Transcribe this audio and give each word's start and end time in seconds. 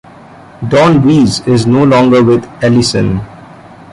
Don 0.67 0.99
Weise 1.03 1.45
is 1.47 1.67
no 1.67 1.83
longer 1.83 2.23
with 2.23 2.43
Alyson. 2.63 3.21